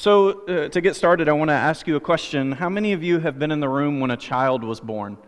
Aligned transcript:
So, 0.00 0.46
uh, 0.46 0.70
to 0.70 0.80
get 0.80 0.96
started, 0.96 1.28
I 1.28 1.32
want 1.32 1.50
to 1.50 1.54
ask 1.54 1.86
you 1.86 1.94
a 1.94 2.00
question. 2.00 2.52
How 2.52 2.70
many 2.70 2.94
of 2.94 3.04
you 3.04 3.18
have 3.18 3.38
been 3.38 3.50
in 3.50 3.60
the 3.60 3.68
room 3.68 4.00
when 4.00 4.10
a 4.10 4.16
child 4.16 4.64
was 4.64 4.80
born? 4.80 5.18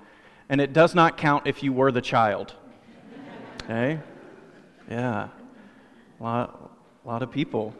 And 0.48 0.62
it 0.62 0.72
does 0.72 0.94
not 0.94 1.18
count 1.18 1.46
if 1.46 1.62
you 1.62 1.74
were 1.74 1.92
the 1.92 2.00
child. 2.00 2.54
Okay? 3.64 4.00
Yeah. 4.90 5.28
A 6.18 6.22
lot, 6.22 6.72
a 7.04 7.06
lot 7.06 7.22
of 7.22 7.30
people. 7.30 7.74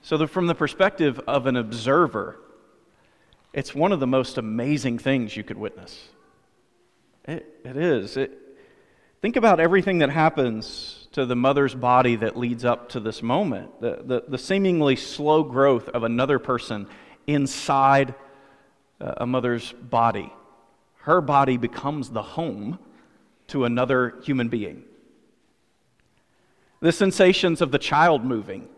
So, 0.00 0.16
the, 0.16 0.26
from 0.26 0.46
the 0.46 0.54
perspective 0.54 1.20
of 1.26 1.46
an 1.46 1.56
observer, 1.56 2.40
it's 3.52 3.74
one 3.74 3.92
of 3.92 4.00
the 4.00 4.06
most 4.06 4.38
amazing 4.38 4.96
things 4.96 5.36
you 5.36 5.44
could 5.44 5.58
witness. 5.58 6.08
It, 7.26 7.60
it 7.62 7.76
is. 7.76 8.16
It, 8.16 8.39
think 9.20 9.36
about 9.36 9.60
everything 9.60 9.98
that 9.98 10.10
happens 10.10 11.08
to 11.12 11.26
the 11.26 11.36
mother's 11.36 11.74
body 11.74 12.16
that 12.16 12.36
leads 12.36 12.64
up 12.64 12.90
to 12.90 13.00
this 13.00 13.22
moment 13.22 13.80
the, 13.80 14.02
the, 14.04 14.24
the 14.28 14.38
seemingly 14.38 14.96
slow 14.96 15.42
growth 15.42 15.88
of 15.88 16.04
another 16.04 16.38
person 16.38 16.86
inside 17.26 18.14
uh, 19.00 19.14
a 19.18 19.26
mother's 19.26 19.72
body. 19.72 20.32
Her 20.96 21.20
body 21.20 21.56
becomes 21.56 22.10
the 22.10 22.22
home 22.22 22.78
to 23.48 23.64
another 23.64 24.20
human 24.22 24.48
being. 24.48 24.84
The 26.80 26.92
sensations 26.92 27.60
of 27.60 27.72
the 27.72 27.78
child 27.78 28.24
moving 28.24 28.68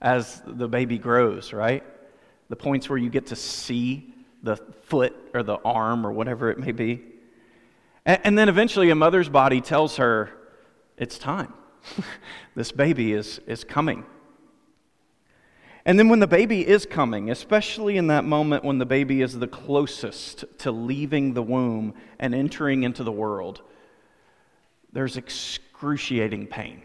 as 0.00 0.42
the 0.46 0.68
baby 0.68 0.98
grows, 0.98 1.52
right? 1.52 1.84
The 2.48 2.56
points 2.56 2.88
where 2.88 2.98
you 2.98 3.10
get 3.10 3.26
to 3.26 3.36
see 3.36 4.14
the 4.42 4.56
foot 4.84 5.14
or 5.34 5.42
the 5.42 5.56
arm 5.56 6.06
or 6.06 6.12
whatever 6.12 6.50
it 6.50 6.58
may 6.58 6.72
be. 6.72 7.04
And, 8.06 8.36
then 8.36 8.48
eventually 8.48 8.90
a 8.90 8.94
mother's 8.94 9.28
body 9.28 9.60
tells 9.60 9.96
her, 9.96 10.30
it's 10.96 11.18
time. 11.18 11.52
this 12.54 12.72
baby 12.72 13.12
is, 13.12 13.40
is 13.46 13.62
coming. 13.64 14.04
And 15.84 15.98
then 15.98 16.08
when 16.08 16.18
the 16.18 16.26
baby 16.26 16.66
is 16.66 16.86
coming, 16.86 17.30
especially 17.30 17.96
in 17.96 18.08
that 18.08 18.24
moment 18.24 18.64
when 18.64 18.78
the 18.78 18.86
baby 18.86 19.22
is 19.22 19.38
the 19.38 19.46
closest 19.46 20.44
to 20.58 20.70
leaving 20.70 21.34
the 21.34 21.42
womb 21.42 21.94
and 22.18 22.34
entering 22.34 22.82
into 22.82 23.02
the 23.04 23.12
world, 23.12 23.62
there's 24.92 25.16
excruciating 25.16 26.46
pain. 26.46 26.82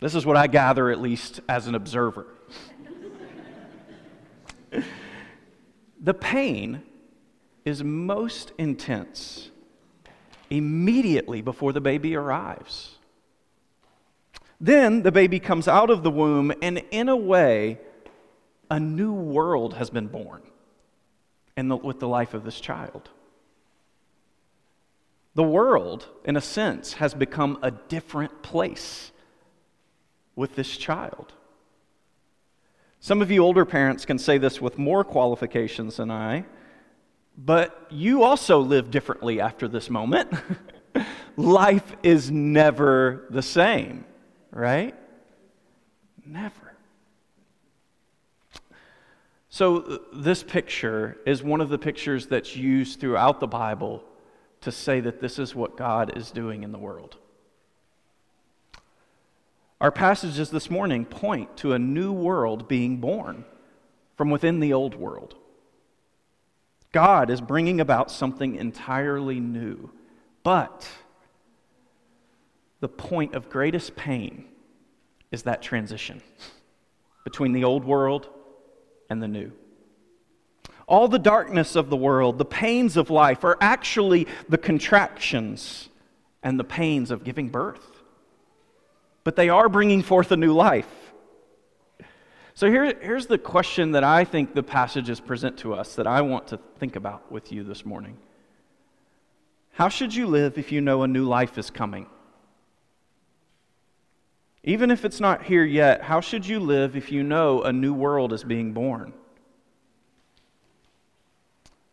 This 0.00 0.14
is 0.14 0.26
what 0.26 0.36
I 0.36 0.48
gather, 0.48 0.90
at 0.90 1.00
least 1.00 1.40
as 1.48 1.68
an 1.68 1.74
observer. 1.74 2.26
the 6.00 6.14
pain 6.14 6.82
is 7.64 7.82
most 7.84 8.52
intense 8.58 9.50
immediately 10.50 11.40
before 11.40 11.72
the 11.72 11.80
baby 11.80 12.14
arrives. 12.14 12.98
Then 14.60 15.02
the 15.02 15.12
baby 15.12 15.40
comes 15.40 15.66
out 15.66 15.90
of 15.90 16.02
the 16.02 16.10
womb, 16.10 16.52
and 16.62 16.82
in 16.90 17.08
a 17.08 17.16
way, 17.16 17.78
a 18.70 18.78
new 18.78 19.12
world 19.12 19.74
has 19.74 19.90
been 19.90 20.06
born 20.06 20.42
the, 21.56 21.76
with 21.76 22.00
the 22.00 22.08
life 22.08 22.34
of 22.34 22.44
this 22.44 22.60
child. 22.60 23.10
The 25.34 25.42
world, 25.42 26.08
in 26.24 26.36
a 26.36 26.40
sense, 26.40 26.94
has 26.94 27.14
become 27.14 27.58
a 27.62 27.70
different 27.70 28.42
place 28.42 29.12
with 30.36 30.54
this 30.56 30.76
child. 30.76 31.32
Some 33.00 33.22
of 33.22 33.30
you 33.30 33.42
older 33.42 33.64
parents 33.64 34.04
can 34.04 34.18
say 34.18 34.38
this 34.38 34.60
with 34.60 34.78
more 34.78 35.02
qualifications 35.02 35.96
than 35.96 36.10
I, 36.10 36.44
but 37.36 37.86
you 37.90 38.22
also 38.22 38.60
live 38.60 38.90
differently 38.90 39.40
after 39.40 39.68
this 39.68 39.88
moment. 39.88 40.32
Life 41.36 41.96
is 42.02 42.30
never 42.30 43.26
the 43.30 43.42
same, 43.42 44.04
right? 44.50 44.94
Never. 46.24 46.74
So, 49.48 50.00
this 50.14 50.42
picture 50.42 51.18
is 51.26 51.42
one 51.42 51.60
of 51.60 51.68
the 51.68 51.78
pictures 51.78 52.26
that's 52.26 52.56
used 52.56 53.00
throughout 53.00 53.40
the 53.40 53.46
Bible 53.46 54.02
to 54.62 54.72
say 54.72 55.00
that 55.00 55.20
this 55.20 55.38
is 55.38 55.54
what 55.54 55.76
God 55.76 56.16
is 56.16 56.30
doing 56.30 56.62
in 56.62 56.72
the 56.72 56.78
world. 56.78 57.16
Our 59.80 59.90
passages 59.90 60.50
this 60.50 60.70
morning 60.70 61.04
point 61.04 61.56
to 61.58 61.72
a 61.72 61.78
new 61.78 62.12
world 62.12 62.68
being 62.68 62.98
born 62.98 63.44
from 64.16 64.30
within 64.30 64.60
the 64.60 64.72
old 64.72 64.94
world. 64.94 65.34
God 66.92 67.30
is 67.30 67.40
bringing 67.40 67.80
about 67.80 68.10
something 68.10 68.54
entirely 68.56 69.40
new. 69.40 69.90
But 70.42 70.88
the 72.80 72.88
point 72.88 73.34
of 73.34 73.48
greatest 73.48 73.96
pain 73.96 74.44
is 75.30 75.44
that 75.44 75.62
transition 75.62 76.22
between 77.24 77.52
the 77.52 77.64
old 77.64 77.84
world 77.84 78.28
and 79.08 79.22
the 79.22 79.28
new. 79.28 79.52
All 80.86 81.08
the 81.08 81.18
darkness 81.18 81.76
of 81.76 81.88
the 81.88 81.96
world, 81.96 82.38
the 82.38 82.44
pains 82.44 82.96
of 82.96 83.08
life, 83.08 83.44
are 83.44 83.56
actually 83.60 84.26
the 84.48 84.58
contractions 84.58 85.88
and 86.42 86.58
the 86.58 86.64
pains 86.64 87.10
of 87.10 87.24
giving 87.24 87.48
birth 87.48 87.92
but 89.24 89.36
they 89.36 89.48
are 89.48 89.68
bringing 89.68 90.02
forth 90.02 90.32
a 90.32 90.36
new 90.36 90.52
life. 90.52 91.01
So 92.54 92.70
here, 92.70 92.94
here's 93.00 93.26
the 93.26 93.38
question 93.38 93.92
that 93.92 94.04
I 94.04 94.24
think 94.24 94.54
the 94.54 94.62
passages 94.62 95.20
present 95.20 95.58
to 95.58 95.74
us 95.74 95.94
that 95.94 96.06
I 96.06 96.20
want 96.20 96.48
to 96.48 96.58
think 96.78 96.96
about 96.96 97.32
with 97.32 97.50
you 97.50 97.64
this 97.64 97.86
morning. 97.86 98.18
How 99.72 99.88
should 99.88 100.14
you 100.14 100.26
live 100.26 100.58
if 100.58 100.70
you 100.70 100.82
know 100.82 101.02
a 101.02 101.08
new 101.08 101.24
life 101.24 101.56
is 101.56 101.70
coming? 101.70 102.06
Even 104.64 104.90
if 104.90 105.04
it's 105.04 105.18
not 105.18 105.44
here 105.44 105.64
yet, 105.64 106.02
how 106.02 106.20
should 106.20 106.46
you 106.46 106.60
live 106.60 106.94
if 106.94 107.10
you 107.10 107.22
know 107.22 107.62
a 107.62 107.72
new 107.72 107.94
world 107.94 108.32
is 108.32 108.44
being 108.44 108.72
born? 108.72 109.12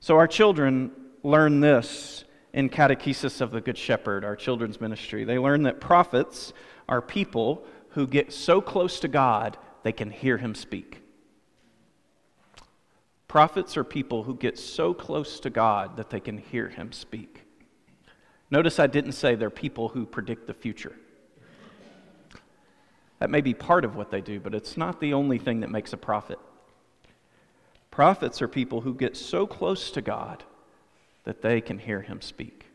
So, 0.01 0.17
our 0.17 0.27
children 0.27 0.91
learn 1.23 1.61
this 1.61 2.25
in 2.53 2.69
Catechesis 2.69 3.41
of 3.41 3.51
the 3.51 3.61
Good 3.61 3.77
Shepherd, 3.77 4.23
our 4.23 4.35
children's 4.35 4.79
ministry. 4.79 5.23
They 5.23 5.39
learn 5.39 5.63
that 5.63 5.79
prophets 5.79 6.53
are 6.87 7.01
people 7.01 7.65
who 7.91 8.05
get 8.05 8.31
so 8.31 8.61
close 8.61 8.99
to 8.99 9.07
God 9.07 9.57
they 9.83 9.91
can 9.91 10.11
hear 10.11 10.37
him 10.37 10.55
speak. 10.55 11.01
Prophets 13.27 13.77
are 13.77 13.83
people 13.83 14.23
who 14.23 14.35
get 14.35 14.57
so 14.57 14.93
close 14.93 15.39
to 15.41 15.49
God 15.49 15.97
that 15.97 16.09
they 16.09 16.19
can 16.19 16.37
hear 16.37 16.67
him 16.67 16.91
speak. 16.91 17.43
Notice 18.51 18.79
I 18.79 18.87
didn't 18.87 19.11
say 19.11 19.35
they're 19.35 19.51
people 19.51 19.89
who 19.89 20.05
predict 20.05 20.47
the 20.47 20.53
future. 20.53 20.95
That 23.19 23.29
may 23.29 23.41
be 23.41 23.53
part 23.53 23.85
of 23.85 23.95
what 23.95 24.11
they 24.11 24.21
do, 24.21 24.39
but 24.39 24.55
it's 24.55 24.77
not 24.77 24.99
the 24.99 25.13
only 25.13 25.37
thing 25.37 25.59
that 25.59 25.69
makes 25.69 25.93
a 25.93 25.97
prophet. 25.97 26.39
Prophets 27.91 28.41
are 28.41 28.47
people 28.47 28.81
who 28.81 28.93
get 28.93 29.17
so 29.17 29.45
close 29.45 29.91
to 29.91 30.01
God 30.01 30.43
that 31.25 31.41
they 31.41 31.61
can 31.61 31.77
hear 31.77 32.01
him 32.01 32.21
speak. 32.21 32.65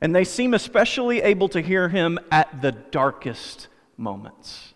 And 0.00 0.14
they 0.14 0.24
seem 0.24 0.54
especially 0.54 1.22
able 1.22 1.48
to 1.48 1.60
hear 1.60 1.88
him 1.88 2.18
at 2.30 2.62
the 2.62 2.72
darkest 2.72 3.68
moments. 3.96 4.73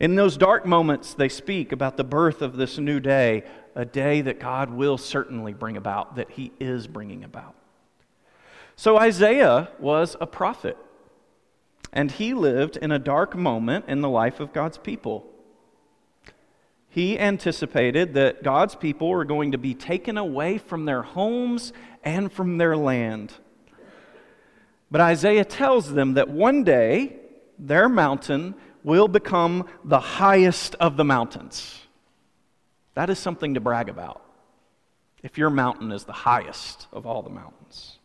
In 0.00 0.16
those 0.16 0.36
dark 0.36 0.66
moments, 0.66 1.14
they 1.14 1.28
speak 1.28 1.72
about 1.72 1.96
the 1.96 2.04
birth 2.04 2.42
of 2.42 2.56
this 2.56 2.78
new 2.78 3.00
day, 3.00 3.44
a 3.74 3.84
day 3.84 4.20
that 4.22 4.40
God 4.40 4.70
will 4.70 4.98
certainly 4.98 5.52
bring 5.52 5.76
about, 5.76 6.16
that 6.16 6.32
he 6.32 6.52
is 6.58 6.86
bringing 6.86 7.22
about. 7.22 7.54
So 8.76 8.98
Isaiah 8.98 9.68
was 9.78 10.16
a 10.20 10.26
prophet, 10.26 10.76
and 11.92 12.10
he 12.10 12.34
lived 12.34 12.76
in 12.76 12.90
a 12.90 12.98
dark 12.98 13.36
moment 13.36 13.84
in 13.86 14.00
the 14.00 14.08
life 14.08 14.40
of 14.40 14.52
God's 14.52 14.78
people. 14.78 15.26
He 16.88 17.18
anticipated 17.18 18.14
that 18.14 18.42
God's 18.42 18.74
people 18.74 19.08
were 19.08 19.24
going 19.24 19.52
to 19.52 19.58
be 19.58 19.74
taken 19.74 20.16
away 20.16 20.58
from 20.58 20.84
their 20.84 21.02
homes 21.02 21.72
and 22.02 22.32
from 22.32 22.58
their 22.58 22.76
land. 22.76 23.32
But 24.90 25.00
Isaiah 25.00 25.44
tells 25.44 25.92
them 25.92 26.14
that 26.14 26.28
one 26.28 26.62
day 26.62 27.16
their 27.58 27.88
mountain 27.88 28.54
will 28.84 29.08
become 29.08 29.66
the 29.82 29.98
highest 29.98 30.76
of 30.76 30.96
the 30.96 31.04
mountains. 31.04 31.80
That 32.94 33.10
is 33.10 33.18
something 33.18 33.54
to 33.54 33.60
brag 33.60 33.88
about. 33.88 34.22
If 35.22 35.38
your 35.38 35.50
mountain 35.50 35.90
is 35.90 36.04
the 36.04 36.12
highest 36.12 36.86
of 36.92 37.06
all 37.06 37.22
the 37.22 37.30
mountains. 37.30 37.98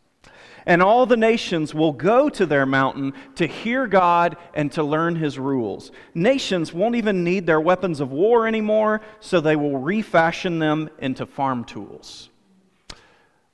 And 0.66 0.82
all 0.82 1.06
the 1.06 1.16
nations 1.16 1.74
will 1.74 1.92
go 1.92 2.28
to 2.30 2.46
their 2.46 2.66
mountain 2.66 3.12
to 3.36 3.46
hear 3.46 3.86
God 3.86 4.36
and 4.54 4.72
to 4.72 4.82
learn 4.82 5.16
his 5.16 5.38
rules. 5.38 5.90
Nations 6.14 6.72
won't 6.72 6.96
even 6.96 7.24
need 7.24 7.46
their 7.46 7.60
weapons 7.60 8.00
of 8.00 8.10
war 8.10 8.46
anymore, 8.46 9.02
so 9.20 9.40
they 9.40 9.56
will 9.56 9.76
refashion 9.76 10.58
them 10.58 10.90
into 10.98 11.26
farm 11.26 11.64
tools. 11.64 12.29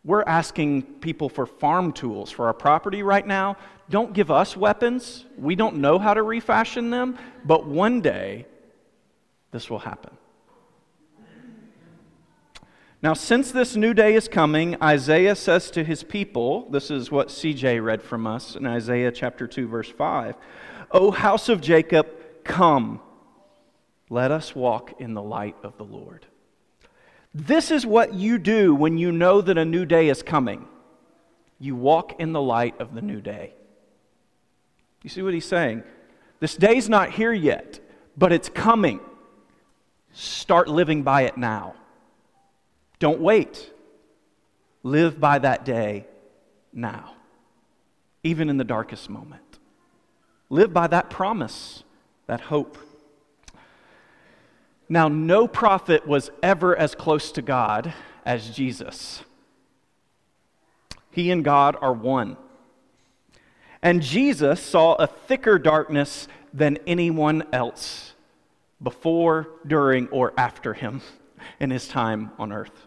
We're 0.06 0.23
asking 0.23 0.82
people 1.00 1.29
for 1.29 1.47
farm 1.47 1.93
tools 1.93 2.31
for 2.31 2.47
our 2.47 2.55
property 2.55 3.03
right 3.03 3.26
now. 3.26 3.56
Don't 3.91 4.12
give 4.12 4.31
us 4.31 4.56
weapons. 4.56 5.25
We 5.37 5.56
don't 5.56 5.79
know 5.79 5.99
how 5.99 6.14
to 6.14 6.23
refashion 6.23 6.91
them, 6.91 7.19
but 7.44 7.67
one 7.67 8.00
day 8.00 8.47
this 9.50 9.69
will 9.69 9.81
happen. 9.81 10.17
Now, 13.03 13.14
since 13.14 13.50
this 13.50 13.75
new 13.75 13.94
day 13.94 14.14
is 14.14 14.29
coming, 14.29 14.81
Isaiah 14.81 15.35
says 15.35 15.73
to 15.73 15.82
his 15.82 16.05
people, 16.05 16.70
this 16.70 16.88
is 16.88 17.11
what 17.11 17.29
CJ 17.29 17.85
read 17.85 18.00
from 18.00 18.29
us 18.29 18.55
in 18.55 18.64
Isaiah 18.64 19.11
chapter 19.11 19.49
2, 19.49 19.67
verse 19.67 19.91
5 19.91 20.37
O 20.93 21.11
house 21.11 21.49
of 21.49 21.61
Jacob, 21.61 22.06
Come, 22.44 23.00
let 24.08 24.31
us 24.31 24.55
walk 24.55 25.00
in 25.00 25.14
the 25.14 25.23
light 25.23 25.56
of 25.64 25.76
the 25.79 25.85
Lord. 25.85 26.26
This 27.34 27.70
is 27.70 27.84
what 27.84 28.14
you 28.14 28.38
do 28.38 28.75
when 28.75 28.99
you 28.99 29.12
know 29.12 29.40
that 29.40 29.58
a 29.58 29.64
new 29.64 29.84
day 29.84 30.08
is 30.08 30.23
coming. 30.23 30.67
You 31.58 31.76
walk 31.76 32.19
in 32.19 32.32
the 32.32 32.40
light 32.40 32.81
of 32.81 32.94
the 32.94 33.02
new 33.02 33.20
day. 33.20 33.55
You 35.02 35.11
see 35.11 35.23
what 35.23 35.34
he's 35.34 35.44
saying? 35.44 35.84
This 36.40 36.56
day's 36.56 36.88
not 36.88 37.11
here 37.11 37.32
yet, 37.32 37.81
but 38.17 38.32
it's 38.32 38.49
coming. 38.49 39.00
Start 40.12 40.69
living 40.69 41.02
by 41.02 41.23
it 41.23 41.37
now. 41.37 41.75
Don't 42.99 43.20
wait. 43.20 43.72
Live 44.82 45.20
by 45.20 45.38
that 45.38 45.64
day 45.64 46.06
now, 46.72 47.14
even 48.22 48.49
in 48.49 48.56
the 48.56 48.64
darkest 48.64 49.11
moment. 49.11 49.58
Live 50.49 50.72
by 50.72 50.87
that 50.87 51.11
promise, 51.11 51.82
that 52.26 52.40
hope. 52.43 52.79
Now, 54.88 55.09
no 55.09 55.49
prophet 55.49 56.06
was 56.06 56.31
ever 56.43 56.77
as 56.77 56.94
close 56.94 57.33
to 57.33 57.43
God 57.43 57.93
as 58.25 58.50
Jesus. 58.50 59.25
He 61.11 61.31
and 61.31 61.44
God 61.44 61.77
are 61.81 61.93
one. 61.93 62.37
And 63.83 64.03
Jesus 64.03 64.61
saw 64.61 64.94
a 64.94 65.06
thicker 65.06 65.59
darkness 65.59 66.29
than 66.53 66.79
anyone 66.87 67.44
else 67.53 68.15
before, 68.83 69.49
during, 69.67 70.09
or 70.09 70.33
after 70.37 70.75
him 70.75 71.00
in 71.59 71.71
his 71.71 71.89
time 71.89 72.31
on 72.39 72.53
earth. 72.53 72.87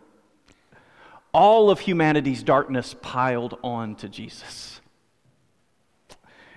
All 1.34 1.69
of 1.69 1.80
humanity's 1.80 2.44
darkness 2.44 2.95
piled 3.02 3.57
on 3.63 3.95
to 3.95 4.10
Jesus. 4.10 4.81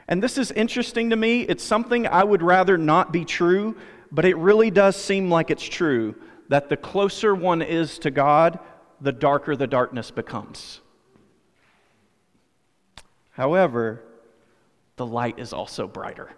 And 0.09 0.23
this 0.23 0.37
is 0.37 0.50
interesting 0.53 1.11
to 1.11 1.17
me. 1.17 1.43
It's 1.43 1.62
something 1.62 2.06
I 2.06 2.25
would 2.25 2.43
rather 2.43 2.77
not 2.77 3.12
be 3.12 3.25
true, 3.25 3.77
but 4.12 4.26
it 4.26 4.37
really 4.37 4.70
does 4.70 4.94
seem 4.94 5.31
like 5.31 5.50
it's 5.50 5.64
true 5.64 6.14
that 6.49 6.69
the 6.69 6.76
closer 6.76 7.35
one 7.35 7.62
is 7.62 7.99
to 8.00 8.11
God, 8.11 8.59
the 9.00 9.11
darker 9.11 9.56
the 9.56 9.67
darkness 9.67 10.11
becomes. 10.11 10.81
However, 13.31 14.03
the 14.97 15.06
light 15.06 15.38
is 15.38 15.55
also 15.55 15.88
brighter. 15.88 16.31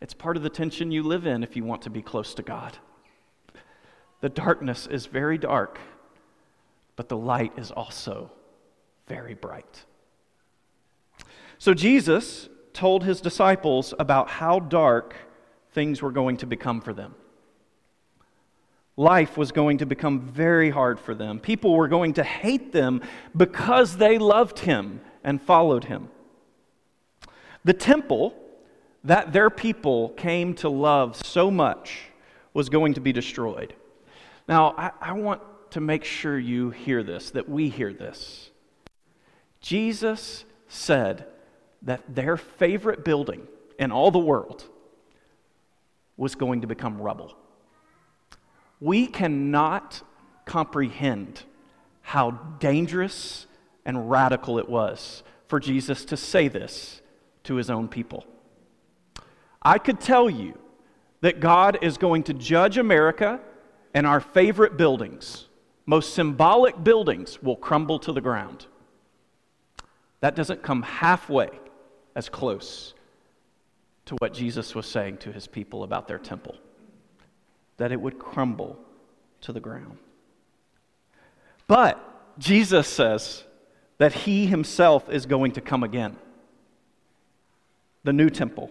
It's 0.00 0.12
part 0.12 0.36
of 0.36 0.42
the 0.42 0.50
tension 0.50 0.90
you 0.90 1.04
live 1.04 1.24
in 1.24 1.44
if 1.44 1.56
you 1.56 1.62
want 1.62 1.82
to 1.82 1.90
be 1.90 2.02
close 2.02 2.34
to 2.34 2.42
God. 2.42 2.76
The 4.20 4.28
darkness 4.28 4.88
is 4.88 5.06
very 5.06 5.38
dark, 5.38 5.78
but 6.96 7.08
the 7.08 7.16
light 7.16 7.52
is 7.56 7.70
also 7.70 8.32
very 9.06 9.34
bright. 9.34 9.84
So 11.58 11.74
Jesus 11.74 12.48
told 12.72 13.04
his 13.04 13.20
disciples 13.20 13.94
about 13.98 14.28
how 14.28 14.58
dark 14.58 15.14
things 15.74 16.00
were 16.00 16.12
going 16.12 16.38
to 16.38 16.46
become 16.46 16.80
for 16.80 16.92
them. 16.94 17.14
Life 18.96 19.36
was 19.36 19.50
going 19.50 19.78
to 19.78 19.86
become 19.86 20.20
very 20.20 20.70
hard 20.70 21.00
for 21.00 21.14
them. 21.14 21.40
People 21.40 21.74
were 21.74 21.88
going 21.88 22.14
to 22.14 22.22
hate 22.22 22.72
them 22.72 23.02
because 23.36 23.96
they 23.96 24.18
loved 24.18 24.60
him 24.60 25.00
and 25.24 25.42
followed 25.42 25.84
him. 25.84 26.08
The 27.64 27.72
temple 27.72 28.36
that 29.02 29.32
their 29.32 29.50
people 29.50 30.10
came 30.10 30.54
to 30.54 30.68
love 30.68 31.16
so 31.16 31.50
much 31.50 32.02
was 32.52 32.68
going 32.68 32.94
to 32.94 33.00
be 33.00 33.12
destroyed. 33.12 33.74
Now, 34.46 34.74
I, 34.78 34.90
I 35.00 35.12
want 35.12 35.42
to 35.72 35.80
make 35.80 36.04
sure 36.04 36.38
you 36.38 36.70
hear 36.70 37.02
this, 37.02 37.30
that 37.32 37.48
we 37.48 37.68
hear 37.68 37.92
this. 37.92 38.50
Jesus 39.60 40.44
said 40.68 41.26
that 41.82 42.02
their 42.14 42.36
favorite 42.36 43.04
building 43.04 43.48
in 43.78 43.90
all 43.90 44.12
the 44.12 44.18
world 44.20 44.64
was 46.16 46.34
going 46.34 46.60
to 46.60 46.66
become 46.66 47.00
rubble. 47.00 47.36
We 48.80 49.06
cannot 49.06 50.02
comprehend 50.44 51.42
how 52.02 52.32
dangerous 52.58 53.46
and 53.84 54.10
radical 54.10 54.58
it 54.58 54.68
was 54.68 55.22
for 55.48 55.58
Jesus 55.58 56.04
to 56.06 56.16
say 56.16 56.48
this 56.48 57.00
to 57.44 57.54
his 57.54 57.70
own 57.70 57.88
people. 57.88 58.24
I 59.62 59.78
could 59.78 60.00
tell 60.00 60.28
you 60.28 60.58
that 61.20 61.40
God 61.40 61.78
is 61.82 61.96
going 61.96 62.24
to 62.24 62.34
judge 62.34 62.76
America 62.76 63.40
and 63.94 64.06
our 64.06 64.20
favorite 64.20 64.76
buildings, 64.76 65.48
most 65.86 66.14
symbolic 66.14 66.82
buildings, 66.82 67.42
will 67.42 67.56
crumble 67.56 67.98
to 68.00 68.12
the 68.12 68.20
ground. 68.20 68.66
That 70.20 70.34
doesn't 70.34 70.62
come 70.62 70.82
halfway 70.82 71.50
as 72.14 72.28
close 72.28 72.94
to 74.06 74.16
what 74.16 74.34
Jesus 74.34 74.74
was 74.74 74.86
saying 74.86 75.18
to 75.18 75.32
his 75.32 75.46
people 75.46 75.82
about 75.82 76.08
their 76.08 76.18
temple 76.18 76.56
that 77.76 77.90
it 77.90 78.00
would 78.00 78.18
crumble 78.18 78.78
to 79.40 79.52
the 79.52 79.60
ground. 79.60 79.98
But 81.66 82.00
Jesus 82.38 82.86
says 82.86 83.44
that 83.98 84.12
he 84.12 84.46
himself 84.46 85.08
is 85.08 85.26
going 85.26 85.52
to 85.52 85.60
come 85.60 85.82
again. 85.82 86.16
The 88.04 88.12
new 88.12 88.30
temple 88.30 88.70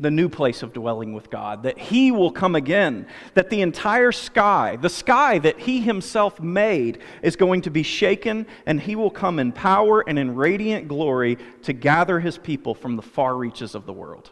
the 0.00 0.10
new 0.10 0.28
place 0.28 0.62
of 0.62 0.72
dwelling 0.72 1.12
with 1.12 1.28
God, 1.28 1.64
that 1.64 1.78
He 1.78 2.12
will 2.12 2.30
come 2.30 2.54
again, 2.54 3.06
that 3.34 3.50
the 3.50 3.62
entire 3.62 4.12
sky, 4.12 4.76
the 4.76 4.88
sky 4.88 5.38
that 5.40 5.58
He 5.58 5.80
Himself 5.80 6.40
made, 6.40 6.98
is 7.22 7.34
going 7.34 7.62
to 7.62 7.70
be 7.70 7.82
shaken, 7.82 8.46
and 8.64 8.80
He 8.80 8.94
will 8.94 9.10
come 9.10 9.40
in 9.40 9.50
power 9.50 10.04
and 10.06 10.18
in 10.18 10.36
radiant 10.36 10.86
glory 10.86 11.36
to 11.62 11.72
gather 11.72 12.20
His 12.20 12.38
people 12.38 12.74
from 12.74 12.94
the 12.94 13.02
far 13.02 13.36
reaches 13.36 13.74
of 13.74 13.86
the 13.86 13.92
world. 13.92 14.30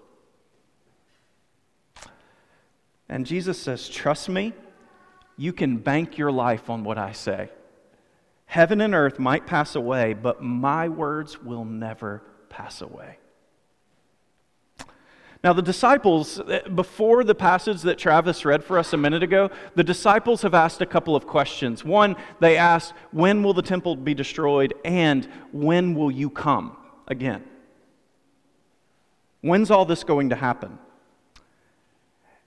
And 3.08 3.26
Jesus 3.26 3.58
says, 3.58 3.88
Trust 3.88 4.28
me, 4.28 4.52
you 5.36 5.52
can 5.52 5.78
bank 5.78 6.16
your 6.16 6.30
life 6.30 6.70
on 6.70 6.84
what 6.84 6.98
I 6.98 7.12
say. 7.12 7.50
Heaven 8.46 8.80
and 8.80 8.94
earth 8.94 9.18
might 9.18 9.46
pass 9.46 9.74
away, 9.74 10.14
but 10.14 10.42
my 10.42 10.88
words 10.88 11.42
will 11.42 11.64
never 11.64 12.22
pass 12.48 12.80
away. 12.80 13.18
Now, 15.44 15.52
the 15.52 15.62
disciples, 15.62 16.40
eh, 16.48 16.60
before 16.74 17.22
the 17.22 17.34
passage 17.34 17.82
that 17.82 17.98
Travis 17.98 18.44
read 18.44 18.64
for 18.64 18.78
us 18.78 18.92
a 18.92 18.96
minute 18.96 19.22
ago, 19.22 19.50
the 19.74 19.84
disciples 19.84 20.42
have 20.42 20.54
asked 20.54 20.80
a 20.80 20.86
couple 20.86 21.14
of 21.14 21.26
questions. 21.26 21.84
One, 21.84 22.16
they 22.40 22.56
asked, 22.56 22.94
When 23.12 23.42
will 23.42 23.54
the 23.54 23.62
temple 23.62 23.96
be 23.96 24.14
destroyed? 24.14 24.74
And 24.84 25.28
when 25.52 25.94
will 25.94 26.10
you 26.10 26.30
come 26.30 26.76
again? 27.06 27.44
When's 29.42 29.70
all 29.70 29.84
this 29.84 30.02
going 30.04 30.30
to 30.30 30.36
happen? 30.36 30.78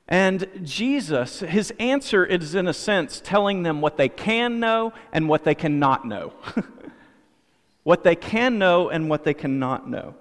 And 0.07 0.47
Jesus, 0.63 1.41
his 1.41 1.71
answer 1.79 2.25
is 2.25 2.55
in 2.55 2.67
a 2.67 2.73
sense 2.73 3.21
telling 3.23 3.61
them 3.61 3.79
what 3.79 3.95
they 3.95 4.09
can 4.09 4.59
know 4.59 4.91
and 5.13 5.29
what 5.29 5.43
they 5.43 5.53
cannot 5.53 6.05
know. 6.05 6.33
what 7.83 8.03
they 8.03 8.15
can 8.15 8.57
know 8.57 8.89
and 8.89 9.07
what 9.07 9.23
they 9.23 9.35
cannot 9.35 9.87
know. 9.87 10.15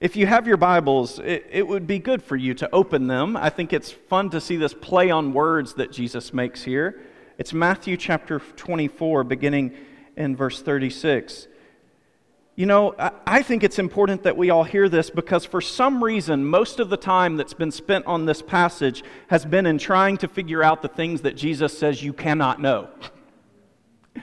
If 0.00 0.16
you 0.16 0.26
have 0.26 0.48
your 0.48 0.56
Bibles, 0.56 1.20
it, 1.20 1.46
it, 1.50 1.66
would 1.68 1.86
be 1.86 2.00
good 2.00 2.20
for 2.20 2.34
you 2.34 2.52
to 2.54 2.68
open 2.74 3.06
them. 3.06 3.36
I 3.36 3.48
think 3.48 3.72
it's 3.72 3.92
fun 3.92 4.28
to 4.30 4.40
see 4.40 4.56
this 4.56 4.74
play 4.74 5.10
on 5.10 5.32
words 5.32 5.74
that 5.74 5.92
Jesus 5.92 6.34
makes 6.34 6.64
here. 6.64 7.00
It's 7.38 7.52
Matthew 7.52 7.96
chapter 7.96 8.40
24, 8.40 9.22
beginning 9.22 9.72
in 10.16 10.34
verse 10.34 10.60
36. 10.60 11.46
You 12.56 12.66
know, 12.66 12.96
I, 12.98 13.12
I 13.24 13.42
think 13.42 13.62
it's 13.62 13.78
important 13.78 14.24
that 14.24 14.36
we 14.36 14.50
all 14.50 14.64
hear 14.64 14.88
this 14.88 15.10
because 15.10 15.44
for 15.44 15.60
some 15.60 16.02
reason, 16.02 16.44
most 16.44 16.80
of 16.80 16.90
the 16.90 16.96
time 16.96 17.36
that's 17.36 17.54
been 17.54 17.72
spent 17.72 18.04
on 18.06 18.26
this 18.26 18.42
passage 18.42 19.04
has 19.28 19.44
been 19.44 19.64
in 19.64 19.78
trying 19.78 20.16
to 20.18 20.28
figure 20.28 20.62
out 20.62 20.82
the 20.82 20.88
things 20.88 21.20
that 21.20 21.36
Jesus 21.36 21.76
says 21.78 22.02
you 22.02 22.12
cannot 22.12 22.60
know. 22.60 22.88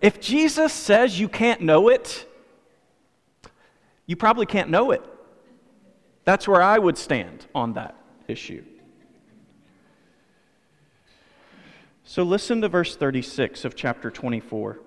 If 0.00 0.20
Jesus 0.20 0.72
says 0.72 1.20
you 1.20 1.28
can't 1.28 1.60
know 1.60 1.88
it, 1.88 2.26
you 4.06 4.16
probably 4.16 4.46
can't 4.46 4.70
know 4.70 4.90
it. 4.90 5.02
That's 6.24 6.46
where 6.46 6.62
I 6.62 6.78
would 6.78 6.98
stand 6.98 7.46
on 7.54 7.74
that 7.74 7.96
issue. 8.28 8.64
So 12.04 12.22
listen 12.22 12.60
to 12.60 12.68
verse 12.68 12.96
36 12.96 13.64
of 13.64 13.74
chapter 13.74 14.10
24. 14.10 14.80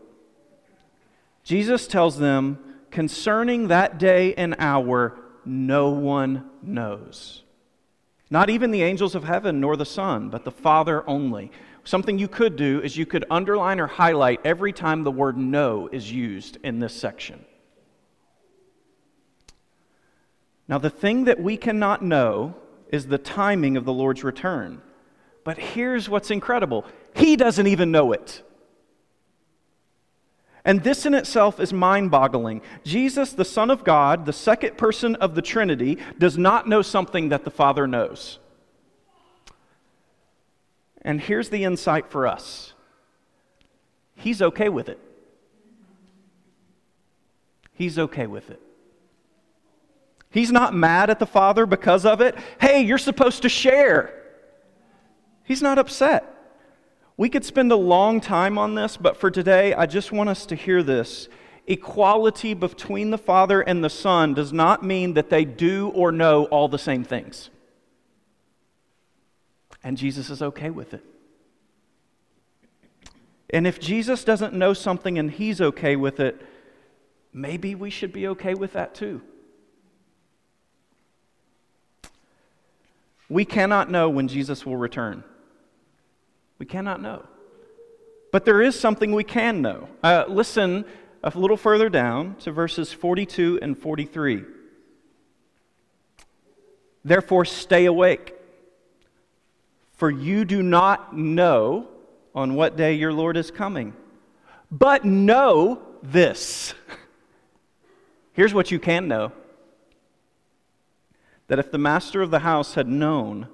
Jesus 1.43 1.88
tells 1.88 2.17
them, 2.17 2.60
concerning 2.91 3.67
that 3.69 3.98
day 3.98 4.34
and 4.36 4.55
hour, 4.60 5.17
no 5.45 5.89
one 5.89 6.50
knows. 6.62 7.43
Not 8.29 8.50
even 8.50 8.72
the 8.72 8.84
angels 8.84 9.15
of 9.15 9.24
heaven 9.24 9.60
nor 9.60 9.77
the 9.77 9.86
Son, 9.86 10.29
but 10.29 10.43
the 10.43 10.51
Father 10.51 11.07
only. 11.07 11.51
Something 11.84 12.17
you 12.17 12.27
could 12.27 12.55
do 12.55 12.81
is 12.81 12.98
you 12.98 13.05
could 13.05 13.25
underline 13.29 13.79
or 13.79 13.88
highlight 13.88 14.41
every 14.43 14.74
time 14.74 15.03
the 15.03 15.12
word 15.12 15.38
know 15.38 15.88
is 15.91 16.12
used 16.12 16.57
in 16.63 16.79
this 16.79 16.93
section. 16.93 17.45
Now, 20.67 20.77
the 20.77 20.89
thing 20.89 21.25
that 21.25 21.39
we 21.39 21.57
cannot 21.57 22.01
know 22.01 22.55
is 22.89 23.07
the 23.07 23.17
timing 23.17 23.77
of 23.77 23.86
the 23.86 23.93
Lord's 23.93 24.24
return. 24.24 24.81
But 25.43 25.57
here's 25.57 26.10
what's 26.10 26.31
incredible 26.31 26.86
He 27.15 27.36
doesn't 27.36 27.67
even 27.67 27.91
know 27.91 28.12
it. 28.12 28.41
And 30.65 30.84
this 30.84 31.05
in 31.05 31.13
itself 31.13 31.60
is 31.60 31.72
mind 31.72 32.10
boggling. 32.10 32.63
Jesus, 32.84 33.34
the 33.34 33.45
Son 33.45 33.69
of 33.69 33.84
God, 33.84 34.25
the 34.25 34.34
second 34.34 34.79
person 34.79 35.15
of 35.17 35.36
the 35.36 35.43
Trinity, 35.43 36.00
does 36.17 36.39
not 36.39 36.67
know 36.67 36.81
something 36.81 37.29
that 37.29 37.43
the 37.43 37.51
Father 37.51 37.86
knows. 37.86 38.39
And 41.03 41.22
here's 41.22 41.50
the 41.50 41.63
insight 41.63 42.10
for 42.10 42.25
us 42.25 42.74
He's 44.15 44.41
okay 44.41 44.69
with 44.69 44.89
it. 44.89 45.00
He's 47.74 48.00
okay 48.00 48.25
with 48.25 48.50
it. 48.50 48.62
He's 50.35 50.51
not 50.51 50.73
mad 50.73 51.09
at 51.09 51.19
the 51.19 51.25
Father 51.25 51.65
because 51.65 52.05
of 52.05 52.19
it. 52.19 52.35
Hey, 52.59 52.81
you're 52.81 52.97
supposed 52.97 53.43
to 53.43 53.49
share. 53.49 54.13
He's 55.45 55.61
not 55.61 55.77
upset. 55.77 56.25
We 57.15 57.29
could 57.29 57.45
spend 57.45 57.71
a 57.71 57.77
long 57.77 58.19
time 58.19 58.57
on 58.57 58.75
this, 58.75 58.97
but 58.97 59.15
for 59.15 59.31
today, 59.31 59.73
I 59.73 59.85
just 59.85 60.11
want 60.11 60.27
us 60.27 60.45
to 60.47 60.55
hear 60.55 60.83
this. 60.83 61.29
Equality 61.67 62.53
between 62.53 63.11
the 63.11 63.17
Father 63.17 63.61
and 63.61 63.81
the 63.81 63.89
Son 63.89 64.33
does 64.33 64.51
not 64.51 64.83
mean 64.83 65.13
that 65.13 65.29
they 65.29 65.45
do 65.45 65.87
or 65.95 66.11
know 66.11 66.43
all 66.47 66.67
the 66.67 66.77
same 66.77 67.05
things. 67.05 67.49
And 69.85 69.97
Jesus 69.97 70.29
is 70.29 70.41
okay 70.41 70.69
with 70.69 70.93
it. 70.93 71.05
And 73.51 73.65
if 73.65 73.79
Jesus 73.79 74.25
doesn't 74.25 74.53
know 74.53 74.73
something 74.73 75.17
and 75.17 75.31
he's 75.31 75.61
okay 75.61 75.95
with 75.95 76.19
it, 76.19 76.45
maybe 77.31 77.73
we 77.73 77.89
should 77.89 78.11
be 78.11 78.27
okay 78.27 78.53
with 78.53 78.73
that 78.73 78.93
too. 78.93 79.21
We 83.29 83.46
cannot 83.46 83.89
know 83.89 84.10
when 84.10 84.27
Jesus 84.27 84.65
will 84.65 84.77
return. 84.77 85.24
We 86.60 86.65
cannot 86.65 87.01
know. 87.01 87.25
But 88.32 88.46
there 88.46 88.62
is 88.62 88.79
something 88.79 89.13
we 89.13 89.24
can 89.24 89.62
know. 89.62 89.88
Uh, 90.03 90.25
listen 90.27 90.86
a 91.24 91.38
little 91.38 91.58
further 91.58 91.89
down 91.89 92.36
to 92.41 92.51
verses 92.51 92.94
42 92.94 93.60
and 93.62 93.77
43. 93.77 94.44
Therefore, 97.03 97.46
stay 97.46 97.86
awake, 97.86 98.34
for 99.94 100.10
you 100.10 100.46
do 100.46 100.62
not 100.62 101.15
know 101.15 101.88
on 102.34 102.55
what 102.55 102.75
day 102.75 102.94
your 102.94 103.13
Lord 103.13 103.38
is 103.38 103.51
coming. 103.51 103.94
But 104.72 105.05
know 105.05 105.82
this. 106.03 106.74
Here's 108.34 108.53
what 108.53 108.72
you 108.72 108.79
can 108.79 109.08
know 109.08 109.32
that 111.47 111.59
if 111.59 111.71
the 111.71 111.77
master 111.77 112.21
of 112.21 112.31
the 112.31 112.39
house 112.39 112.73
had 112.73 112.87
known 112.87 113.47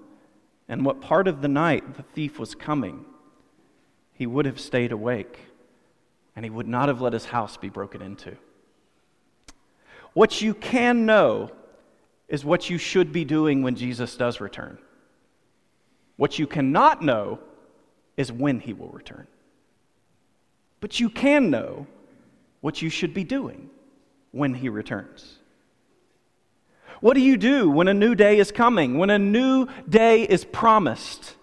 and 0.67 0.85
what 0.85 1.01
part 1.01 1.27
of 1.27 1.41
the 1.41 1.47
night 1.47 1.95
the 1.95 2.03
thief 2.03 2.39
was 2.39 2.55
coming, 2.55 3.05
he 4.13 4.25
would 4.25 4.45
have 4.45 4.59
stayed 4.59 4.91
awake 4.91 5.39
and 6.35 6.45
he 6.45 6.49
would 6.49 6.67
not 6.67 6.87
have 6.87 7.01
let 7.01 7.13
his 7.13 7.25
house 7.25 7.57
be 7.57 7.69
broken 7.69 8.01
into. 8.01 8.37
What 10.13 10.41
you 10.41 10.53
can 10.53 11.05
know 11.05 11.51
is 12.27 12.45
what 12.45 12.69
you 12.69 12.77
should 12.77 13.11
be 13.11 13.25
doing 13.25 13.61
when 13.61 13.75
Jesus 13.75 14.15
does 14.15 14.39
return. 14.39 14.77
What 16.15 16.39
you 16.39 16.47
cannot 16.47 17.01
know 17.01 17.39
is 18.15 18.31
when 18.31 18.59
he 18.59 18.73
will 18.73 18.89
return. 18.89 19.27
But 20.79 20.99
you 20.99 21.09
can 21.09 21.49
know 21.49 21.87
what 22.61 22.81
you 22.81 22.89
should 22.89 23.13
be 23.13 23.23
doing 23.23 23.69
when 24.31 24.53
he 24.53 24.69
returns. 24.69 25.39
What 27.01 27.15
do 27.15 27.21
you 27.21 27.35
do 27.35 27.69
when 27.69 27.87
a 27.87 27.93
new 27.93 28.15
day 28.15 28.37
is 28.37 28.51
coming? 28.51 28.97
When 28.97 29.09
a 29.09 29.19
new 29.19 29.67
day 29.89 30.23
is 30.23 30.45
promised? 30.45 31.35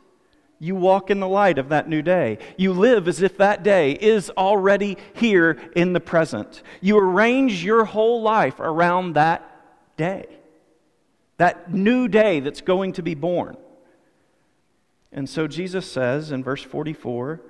You 0.61 0.77
walk 0.77 1.11
in 1.11 1.21
the 1.21 1.29
light 1.29 1.59
of 1.59 1.69
that 1.69 1.89
new 1.89 2.01
day. 2.01 2.39
You 2.57 2.73
live 2.73 3.07
as 3.07 3.23
if 3.23 3.37
that 3.39 3.63
day 3.63 3.93
is 3.93 4.31
already 4.31 4.97
here 5.15 5.59
in 5.77 5.93
the 5.93 6.01
present. 6.01 6.63
You 6.81 6.99
arrange 6.99 7.65
your 7.65 7.85
whole 7.85 8.23
life 8.23 8.59
around 8.61 9.15
that 9.15 9.45
day, 9.97 10.27
that 11.37 11.73
new 11.73 12.09
day 12.09 12.41
that's 12.41 12.61
going 12.61 12.93
to 12.95 13.03
be 13.03 13.15
born. 13.15 13.57
And 15.13 15.29
so 15.29 15.49
Jesus 15.49 15.91
says 15.91 16.31
in 16.31 16.45
verse 16.45 16.63
44 16.63 17.41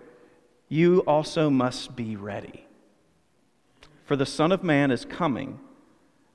You 0.68 1.00
also 1.00 1.50
must 1.50 1.94
be 1.94 2.16
ready. 2.16 2.66
For 4.04 4.16
the 4.16 4.26
Son 4.26 4.52
of 4.52 4.62
Man 4.62 4.90
is 4.90 5.04
coming 5.04 5.60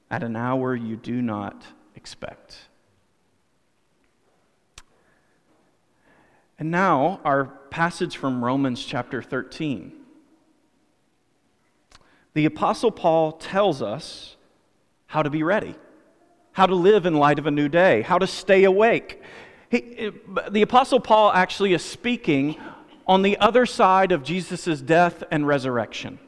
at 0.09 0.23
an 0.23 0.35
hour 0.35 0.75
you 0.75 0.95
do 0.95 1.21
not 1.21 1.63
expect. 1.95 2.57
And 6.59 6.71
now, 6.71 7.19
our 7.25 7.45
passage 7.71 8.17
from 8.17 8.43
Romans 8.43 8.83
chapter 8.85 9.21
13. 9.21 9.91
The 12.33 12.45
Apostle 12.45 12.91
Paul 12.91 13.33
tells 13.33 13.81
us 13.81 14.35
how 15.07 15.23
to 15.23 15.29
be 15.29 15.43
ready, 15.43 15.75
how 16.51 16.65
to 16.65 16.75
live 16.75 17.05
in 17.05 17.15
light 17.15 17.39
of 17.39 17.47
a 17.47 17.51
new 17.51 17.69
day, 17.69 18.01
how 18.01 18.17
to 18.17 18.27
stay 18.27 18.63
awake. 18.63 19.21
He, 19.69 20.11
the 20.49 20.61
Apostle 20.61 20.99
Paul 20.99 21.31
actually 21.31 21.73
is 21.73 21.83
speaking 21.83 22.55
on 23.07 23.21
the 23.21 23.37
other 23.39 23.65
side 23.65 24.11
of 24.11 24.23
Jesus' 24.23 24.81
death 24.81 25.23
and 25.31 25.45
resurrection. 25.47 26.19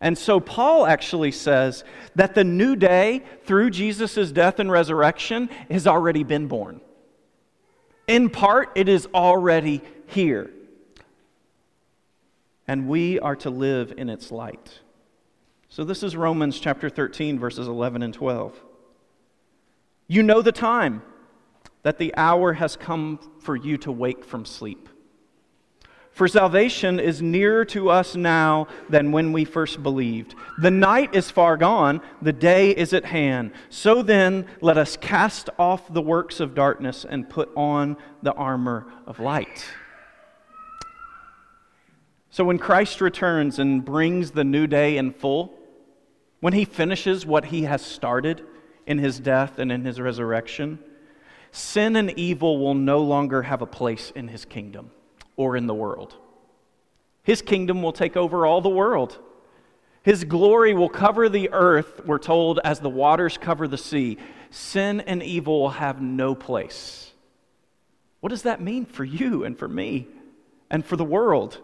And 0.00 0.16
so 0.16 0.40
Paul 0.40 0.86
actually 0.86 1.32
says 1.32 1.84
that 2.14 2.34
the 2.34 2.44
new 2.44 2.76
day 2.76 3.22
through 3.44 3.70
Jesus' 3.70 4.30
death 4.30 4.58
and 4.58 4.70
resurrection 4.70 5.48
has 5.70 5.86
already 5.86 6.22
been 6.22 6.48
born. 6.48 6.80
In 8.06 8.28
part, 8.30 8.72
it 8.74 8.88
is 8.88 9.08
already 9.14 9.82
here. 10.06 10.50
And 12.68 12.88
we 12.88 13.18
are 13.20 13.36
to 13.36 13.50
live 13.50 13.94
in 13.96 14.10
its 14.10 14.30
light. 14.30 14.80
So 15.68 15.84
this 15.84 16.02
is 16.02 16.16
Romans 16.16 16.60
chapter 16.60 16.88
13, 16.88 17.38
verses 17.38 17.66
11 17.66 18.02
and 18.02 18.12
12. 18.12 18.60
You 20.08 20.22
know 20.22 20.42
the 20.42 20.52
time 20.52 21.02
that 21.82 21.98
the 21.98 22.14
hour 22.16 22.52
has 22.52 22.76
come 22.76 23.18
for 23.40 23.56
you 23.56 23.76
to 23.78 23.92
wake 23.92 24.24
from 24.24 24.44
sleep. 24.44 24.88
For 26.16 26.28
salvation 26.28 26.98
is 26.98 27.20
nearer 27.20 27.66
to 27.66 27.90
us 27.90 28.16
now 28.16 28.68
than 28.88 29.12
when 29.12 29.34
we 29.34 29.44
first 29.44 29.82
believed. 29.82 30.34
The 30.58 30.70
night 30.70 31.14
is 31.14 31.30
far 31.30 31.58
gone, 31.58 32.00
the 32.22 32.32
day 32.32 32.70
is 32.70 32.94
at 32.94 33.04
hand. 33.04 33.52
So 33.68 34.02
then, 34.02 34.46
let 34.62 34.78
us 34.78 34.96
cast 34.96 35.50
off 35.58 35.92
the 35.92 36.00
works 36.00 36.40
of 36.40 36.54
darkness 36.54 37.04
and 37.06 37.28
put 37.28 37.50
on 37.54 37.98
the 38.22 38.32
armor 38.32 38.90
of 39.06 39.20
light. 39.20 39.66
So, 42.30 42.44
when 42.44 42.58
Christ 42.58 43.02
returns 43.02 43.58
and 43.58 43.84
brings 43.84 44.30
the 44.30 44.42
new 44.42 44.66
day 44.66 44.96
in 44.96 45.12
full, 45.12 45.52
when 46.40 46.54
he 46.54 46.64
finishes 46.64 47.26
what 47.26 47.44
he 47.44 47.64
has 47.64 47.82
started 47.82 48.42
in 48.86 48.96
his 48.96 49.20
death 49.20 49.58
and 49.58 49.70
in 49.70 49.84
his 49.84 50.00
resurrection, 50.00 50.78
sin 51.50 51.94
and 51.94 52.10
evil 52.18 52.58
will 52.58 52.72
no 52.72 53.02
longer 53.02 53.42
have 53.42 53.60
a 53.60 53.66
place 53.66 54.12
in 54.16 54.28
his 54.28 54.46
kingdom 54.46 54.92
or 55.36 55.56
in 55.56 55.66
the 55.66 55.74
world. 55.74 56.14
His 57.22 57.42
kingdom 57.42 57.82
will 57.82 57.92
take 57.92 58.16
over 58.16 58.46
all 58.46 58.60
the 58.60 58.68
world. 58.68 59.18
His 60.02 60.24
glory 60.24 60.74
will 60.74 60.88
cover 60.88 61.28
the 61.28 61.50
earth, 61.52 62.02
we're 62.06 62.18
told, 62.18 62.60
as 62.62 62.78
the 62.78 62.88
waters 62.88 63.36
cover 63.36 63.66
the 63.66 63.76
sea. 63.76 64.18
Sin 64.50 65.00
and 65.00 65.22
evil 65.22 65.60
will 65.60 65.70
have 65.70 66.00
no 66.00 66.34
place. 66.34 67.10
What 68.20 68.30
does 68.30 68.42
that 68.42 68.60
mean 68.60 68.86
for 68.86 69.04
you 69.04 69.44
and 69.44 69.58
for 69.58 69.68
me 69.68 70.06
and 70.70 70.84
for 70.84 70.96
the 70.96 71.04
world? 71.04 71.60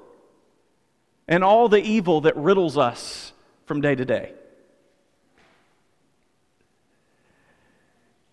And 1.29 1.45
all 1.45 1.69
the 1.69 1.83
evil 1.83 2.23
that 2.23 2.37
riddles 2.37 2.77
us 2.77 3.33
from 3.67 3.81
day 3.81 3.95
to 3.95 4.05
day. 4.05 4.33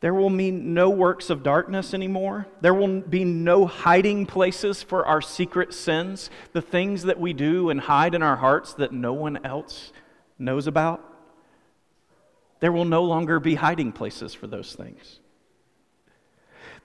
There 0.01 0.13
will 0.13 0.29
be 0.29 0.49
no 0.51 0.89
works 0.89 1.29
of 1.29 1.43
darkness 1.43 1.93
anymore. 1.93 2.47
There 2.61 2.73
will 2.73 3.01
be 3.01 3.25
no 3.25 3.65
hiding 3.65 4.25
places 4.25 4.81
for 4.81 5.05
our 5.05 5.21
secret 5.21 5.73
sins, 5.73 6.29
the 6.53 6.61
things 6.61 7.03
that 7.03 7.19
we 7.19 7.33
do 7.33 7.69
and 7.69 7.81
hide 7.81 8.15
in 8.15 8.23
our 8.23 8.37
hearts 8.37 8.73
that 8.75 8.93
no 8.93 9.11
one 9.11 9.45
else 9.45 9.91
knows 10.37 10.67
about. 10.67 11.03
There 12.61 12.71
will 12.71 12.85
no 12.85 13.03
longer 13.03 13.39
be 13.39 13.55
hiding 13.55 13.91
places 13.91 14.33
for 14.33 14.47
those 14.47 14.73
things. 14.73 15.19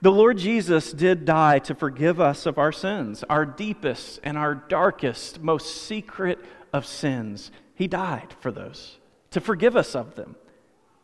The 0.02 0.12
Lord 0.12 0.38
Jesus 0.38 0.92
did 0.92 1.24
die 1.24 1.60
to 1.60 1.74
forgive 1.74 2.20
us 2.20 2.46
of 2.46 2.58
our 2.58 2.72
sins, 2.72 3.24
our 3.30 3.46
deepest 3.46 4.20
and 4.24 4.36
our 4.36 4.54
darkest, 4.54 5.40
most 5.40 5.82
secret 5.86 6.38
of 6.72 6.84
sins. 6.84 7.52
He 7.74 7.86
died 7.86 8.34
for 8.40 8.50
those, 8.50 8.98
to 9.30 9.40
forgive 9.40 9.76
us 9.76 9.94
of 9.94 10.16
them. 10.16 10.34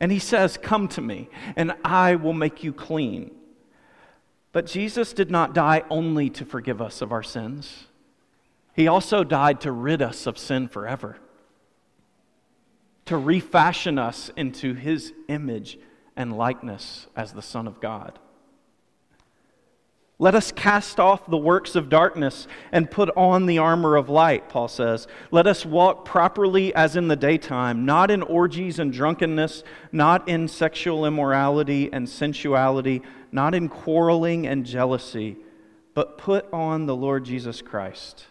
And 0.00 0.10
he 0.10 0.18
says, 0.18 0.56
Come 0.56 0.88
to 0.88 1.00
me, 1.00 1.28
and 1.56 1.74
I 1.84 2.16
will 2.16 2.32
make 2.32 2.64
you 2.64 2.72
clean. 2.72 3.30
But 4.52 4.66
Jesus 4.66 5.12
did 5.12 5.30
not 5.30 5.54
die 5.54 5.84
only 5.90 6.30
to 6.30 6.44
forgive 6.44 6.82
us 6.82 7.02
of 7.02 7.12
our 7.12 7.22
sins, 7.22 7.86
he 8.74 8.88
also 8.88 9.24
died 9.24 9.60
to 9.62 9.72
rid 9.72 10.00
us 10.00 10.26
of 10.26 10.38
sin 10.38 10.66
forever, 10.68 11.18
to 13.04 13.16
refashion 13.16 13.98
us 13.98 14.30
into 14.36 14.74
his 14.74 15.12
image 15.28 15.78
and 16.16 16.36
likeness 16.36 17.06
as 17.14 17.32
the 17.32 17.42
Son 17.42 17.66
of 17.66 17.80
God. 17.80 18.18
Let 20.20 20.34
us 20.34 20.52
cast 20.52 21.00
off 21.00 21.26
the 21.26 21.38
works 21.38 21.74
of 21.74 21.88
darkness 21.88 22.46
and 22.72 22.90
put 22.90 23.08
on 23.16 23.46
the 23.46 23.56
armor 23.56 23.96
of 23.96 24.10
light, 24.10 24.50
Paul 24.50 24.68
says. 24.68 25.06
Let 25.30 25.46
us 25.46 25.64
walk 25.64 26.04
properly 26.04 26.74
as 26.74 26.94
in 26.94 27.08
the 27.08 27.16
daytime, 27.16 27.86
not 27.86 28.10
in 28.10 28.20
orgies 28.20 28.78
and 28.78 28.92
drunkenness, 28.92 29.64
not 29.92 30.28
in 30.28 30.46
sexual 30.46 31.06
immorality 31.06 31.90
and 31.90 32.06
sensuality, 32.06 33.00
not 33.32 33.54
in 33.54 33.70
quarreling 33.70 34.46
and 34.46 34.66
jealousy, 34.66 35.38
but 35.94 36.18
put 36.18 36.46
on 36.52 36.84
the 36.84 36.94
Lord 36.94 37.24
Jesus 37.24 37.62
Christ 37.62 38.26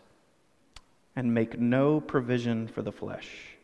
and 1.15 1.33
make 1.33 1.59
no 1.59 1.99
provision 1.99 2.67
for 2.67 2.83
the 2.83 2.91
flesh 2.91 3.57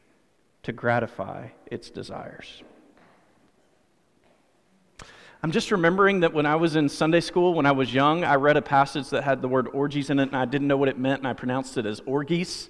to 0.64 0.72
gratify 0.72 1.50
its 1.68 1.92
desires. 1.92 2.64
I'm 5.46 5.52
just 5.52 5.70
remembering 5.70 6.22
that 6.22 6.34
when 6.34 6.48
I 6.48 6.56
was 6.56 6.76
in 6.76 6.90
Sunday 6.90 7.20
school, 7.20 7.54
when 7.54 7.68
I 7.68 7.72
was 7.72 7.94
young, 7.94 8.24
I 8.24 8.34
read 8.34 8.58
a 8.58 8.64
passage 8.64 9.12
that 9.12 9.24
had 9.24 9.44
the 9.44 9.48
word 9.48 9.68
orgies 9.74 10.10
in 10.10 10.18
it, 10.18 10.24
and 10.24 10.36
I 10.36 10.46
didn't 10.46 10.68
know 10.68 10.76
what 10.76 10.90
it 10.90 10.98
meant, 10.98 11.20
and 11.20 11.28
I 11.28 11.34
pronounced 11.34 11.78
it 11.78 11.86
as 11.86 12.02
orgies, 12.08 12.68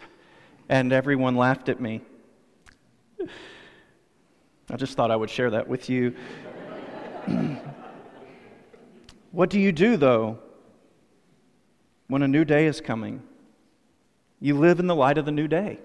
and 0.67 0.91
everyone 0.91 1.38
laughed 1.38 1.70
at 1.70 1.79
me. 1.79 2.01
I 4.70 4.75
just 4.75 4.98
thought 4.98 5.10
I 5.10 5.15
would 5.15 5.29
share 5.29 5.51
that 5.51 5.70
with 5.70 5.89
you. 5.89 6.17
what 9.32 9.50
do 9.50 9.58
you 9.58 9.72
do, 9.72 9.96
though, 9.96 10.39
when 12.10 12.24
a 12.24 12.27
new 12.27 12.44
day 12.44 12.65
is 12.65 12.82
coming? 12.82 13.24
You 14.41 14.60
live 14.60 14.82
in 14.82 14.88
the 14.88 14.96
light 14.96 15.17
of 15.17 15.24
the 15.24 15.32
new 15.32 15.48
day. 15.48 15.79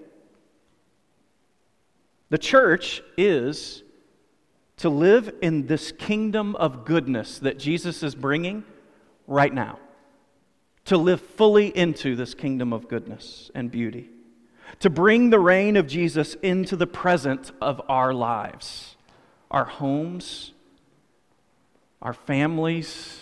The 2.31 2.37
church 2.37 3.01
is 3.15 3.81
to 4.81 4.89
live 4.89 5.31
in 5.43 5.67
this 5.67 5.91
kingdom 5.91 6.55
of 6.55 6.85
goodness 6.85 7.37
that 7.37 7.59
Jesus 7.59 8.01
is 8.01 8.15
bringing 8.15 8.63
right 9.27 9.53
now. 9.53 9.77
To 10.85 10.97
live 10.97 11.21
fully 11.21 11.67
into 11.67 12.15
this 12.15 12.33
kingdom 12.33 12.73
of 12.73 12.87
goodness 12.87 13.51
and 13.53 13.69
beauty. 13.69 14.09
To 14.79 14.89
bring 14.89 15.29
the 15.29 15.39
reign 15.39 15.77
of 15.77 15.85
Jesus 15.85 16.33
into 16.41 16.75
the 16.75 16.87
present 16.87 17.51
of 17.61 17.79
our 17.89 18.11
lives, 18.11 18.95
our 19.51 19.65
homes, 19.65 20.53
our 22.01 22.13
families, 22.15 23.19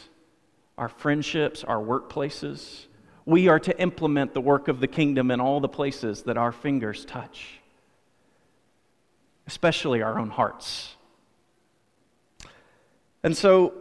our 0.77 0.87
friendships, 0.87 1.65
our 1.65 1.83
workplaces. 1.83 2.85
We 3.25 3.49
are 3.49 3.59
to 3.59 3.77
implement 3.81 4.33
the 4.33 4.39
work 4.39 4.69
of 4.69 4.79
the 4.79 4.87
kingdom 4.87 5.29
in 5.29 5.41
all 5.41 5.59
the 5.59 5.67
places 5.67 6.23
that 6.23 6.37
our 6.37 6.53
fingers 6.53 7.03
touch, 7.03 7.59
especially 9.45 10.01
our 10.01 10.17
own 10.17 10.29
hearts. 10.29 10.95
And 13.23 13.35
so 13.35 13.73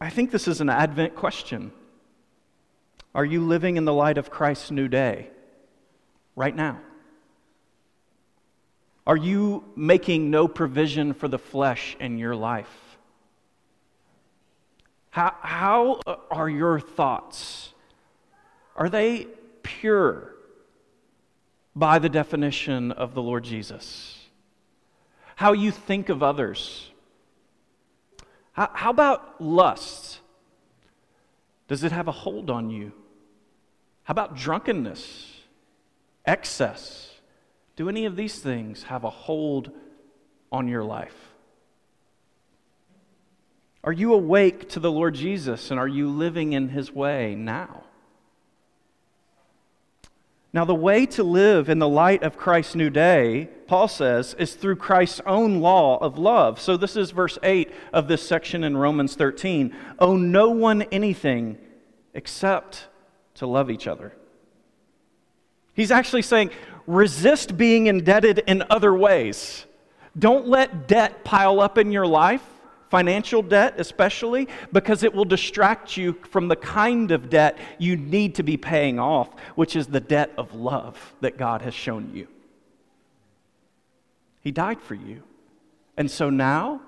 I 0.00 0.10
think 0.10 0.30
this 0.30 0.46
is 0.46 0.60
an 0.60 0.68
Advent 0.68 1.16
question. 1.16 1.72
Are 3.14 3.24
you 3.24 3.44
living 3.44 3.76
in 3.76 3.84
the 3.84 3.92
light 3.92 4.18
of 4.18 4.30
Christ's 4.30 4.70
new 4.70 4.88
day 4.88 5.28
right 6.36 6.54
now? 6.54 6.80
Are 9.06 9.16
you 9.16 9.64
making 9.74 10.30
no 10.30 10.46
provision 10.46 11.14
for 11.14 11.28
the 11.28 11.38
flesh 11.38 11.96
in 11.98 12.18
your 12.18 12.36
life? 12.36 12.70
How, 15.10 15.34
how 15.40 16.00
are 16.30 16.48
your 16.48 16.78
thoughts? 16.78 17.72
Are 18.76 18.88
they 18.88 19.26
pure 19.62 20.34
by 21.74 21.98
the 21.98 22.08
definition 22.08 22.92
of 22.92 23.14
the 23.14 23.22
Lord 23.22 23.44
Jesus? 23.44 24.18
How 25.36 25.54
you 25.54 25.70
think 25.70 26.08
of 26.08 26.22
others? 26.22 26.90
How, 28.58 28.70
how 28.74 28.90
about 28.90 29.40
lust? 29.40 30.18
Does 31.68 31.84
it 31.84 31.92
have 31.92 32.08
a 32.08 32.12
hold 32.12 32.50
on 32.50 32.70
you? 32.70 32.92
How 34.02 34.10
about 34.10 34.34
drunkenness, 34.34 35.32
excess? 36.26 37.14
Do 37.76 37.88
any 37.88 38.04
of 38.04 38.16
these 38.16 38.40
things 38.40 38.82
have 38.82 39.04
a 39.04 39.10
hold 39.10 39.70
on 40.50 40.66
your 40.66 40.82
life? 40.82 41.14
Are 43.84 43.92
you 43.92 44.12
awake 44.12 44.68
to 44.70 44.80
the 44.80 44.90
Lord 44.90 45.14
Jesus 45.14 45.70
and 45.70 45.78
are 45.78 45.86
you 45.86 46.08
living 46.08 46.52
in 46.52 46.70
his 46.70 46.92
way 46.92 47.36
now? 47.36 47.84
Now, 50.52 50.64
the 50.64 50.74
way 50.74 51.04
to 51.06 51.22
live 51.22 51.68
in 51.68 51.78
the 51.78 51.88
light 51.88 52.22
of 52.22 52.38
Christ's 52.38 52.74
new 52.74 52.88
day, 52.88 53.50
Paul 53.66 53.86
says, 53.86 54.34
is 54.38 54.54
through 54.54 54.76
Christ's 54.76 55.20
own 55.26 55.60
law 55.60 55.98
of 55.98 56.16
love. 56.18 56.58
So, 56.58 56.78
this 56.78 56.96
is 56.96 57.10
verse 57.10 57.38
8 57.42 57.70
of 57.92 58.08
this 58.08 58.26
section 58.26 58.64
in 58.64 58.76
Romans 58.76 59.14
13. 59.14 59.74
Owe 59.98 60.16
no 60.16 60.48
one 60.48 60.82
anything 60.82 61.58
except 62.14 62.88
to 63.34 63.46
love 63.46 63.70
each 63.70 63.86
other. 63.86 64.14
He's 65.74 65.90
actually 65.90 66.22
saying, 66.22 66.50
resist 66.86 67.58
being 67.58 67.86
indebted 67.86 68.38
in 68.46 68.64
other 68.70 68.94
ways. 68.94 69.66
Don't 70.18 70.48
let 70.48 70.88
debt 70.88 71.24
pile 71.24 71.60
up 71.60 71.76
in 71.76 71.92
your 71.92 72.06
life 72.06 72.42
financial 72.88 73.42
debt 73.42 73.74
especially, 73.78 74.48
because 74.72 75.02
it 75.02 75.14
will 75.14 75.24
distract 75.24 75.96
you 75.96 76.14
from 76.30 76.48
the 76.48 76.56
kind 76.56 77.10
of 77.10 77.30
debt 77.30 77.58
you 77.78 77.96
need 77.96 78.34
to 78.36 78.42
be 78.42 78.56
paying 78.56 78.98
off, 78.98 79.30
which 79.54 79.76
is 79.76 79.86
the 79.86 80.00
debt 80.00 80.32
of 80.38 80.54
love 80.54 81.14
that 81.20 81.36
God 81.36 81.62
has 81.62 81.74
shown 81.74 82.10
you. 82.14 82.26
He 84.40 84.50
died 84.50 84.80
for 84.80 84.94
you. 84.94 85.22
And 85.96 86.10
so 86.10 86.30
now 86.30 86.80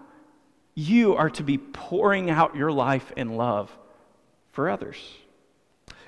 you 0.74 1.14
are 1.16 1.30
to 1.30 1.42
be 1.42 1.58
pouring 1.58 2.30
out 2.30 2.56
your 2.56 2.72
life 2.72 3.12
in 3.16 3.36
love 3.36 3.76
for 4.52 4.70
others. 4.70 4.96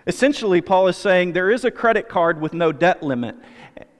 Essentially, 0.07 0.61
Paul 0.61 0.89
is 0.89 0.97
saying 0.97 1.33
there 1.33 1.51
is 1.51 1.65
a 1.65 1.71
credit 1.71 2.09
card 2.09 2.41
with 2.41 2.55
no 2.55 2.73
debt 2.73 3.03
limit, 3.03 3.37